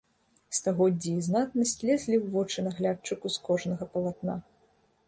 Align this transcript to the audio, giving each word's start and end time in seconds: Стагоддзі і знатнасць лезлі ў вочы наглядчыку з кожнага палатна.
Стагоддзі 0.59 1.11
і 1.17 1.25
знатнасць 1.27 1.75
лезлі 1.87 2.15
ў 2.21 2.25
вочы 2.37 2.59
наглядчыку 2.69 3.27
з 3.37 3.47
кожнага 3.51 3.83
палатна. 3.97 4.43